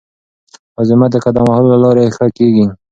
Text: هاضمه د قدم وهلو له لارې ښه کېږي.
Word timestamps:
هاضمه 0.77 1.07
د 1.11 1.15
قدم 1.25 1.45
وهلو 1.47 1.71
له 1.73 1.77
لارې 1.83 2.13
ښه 2.15 2.27
کېږي. 2.37 2.65